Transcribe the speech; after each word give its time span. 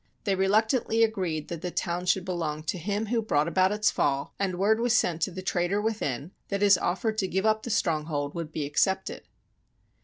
They 0.23 0.33
reluctantly 0.33 1.03
agreed 1.03 1.47
that 1.49 1.61
the 1.61 1.69
town 1.69 2.07
should 2.07 2.25
belong 2.25 2.63
to 2.63 2.79
him 2.79 3.05
who 3.05 3.21
brought 3.21 3.47
about 3.47 3.71
its 3.71 3.91
fall, 3.91 4.33
and 4.39 4.57
word 4.57 4.79
was 4.79 4.97
sent 4.97 5.21
to 5.21 5.31
the 5.31 5.43
traitor 5.43 5.79
with 5.79 6.01
in 6.01 6.31
that 6.47 6.63
his 6.63 6.75
offer 6.79 7.11
to 7.11 7.27
give 7.27 7.45
up 7.45 7.61
the 7.61 7.69
stronghold 7.69 8.33
would 8.33 8.51
be 8.51 8.65
accepted. 8.65 9.21